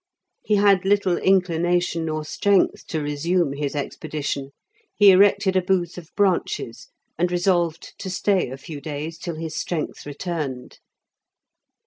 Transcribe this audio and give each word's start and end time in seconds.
He 0.43 0.55
had 0.55 0.83
little 0.83 1.17
inclination 1.19 2.09
or 2.09 2.25
strength 2.25 2.87
to 2.87 3.03
resume 3.03 3.53
his 3.53 3.75
expedition; 3.75 4.49
he 4.95 5.11
erected 5.11 5.55
a 5.55 5.61
booth 5.61 5.95
of 5.95 6.09
branches, 6.15 6.87
and 7.19 7.31
resolved 7.31 7.93
to 7.99 8.09
stay 8.09 8.49
a 8.49 8.57
few 8.57 8.81
days 8.81 9.19
till 9.19 9.35
his 9.35 9.53
strength 9.53 10.07
returned. 10.07 10.79